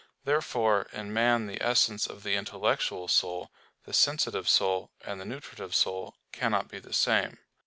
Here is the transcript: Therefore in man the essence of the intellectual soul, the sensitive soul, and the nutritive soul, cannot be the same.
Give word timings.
Therefore 0.25 0.87
in 0.91 1.13
man 1.13 1.45
the 1.45 1.61
essence 1.61 2.07
of 2.07 2.23
the 2.23 2.33
intellectual 2.33 3.07
soul, 3.07 3.51
the 3.83 3.93
sensitive 3.93 4.49
soul, 4.49 4.89
and 5.01 5.21
the 5.21 5.25
nutritive 5.25 5.75
soul, 5.75 6.15
cannot 6.31 6.67
be 6.69 6.79
the 6.79 6.91
same. 6.91 7.37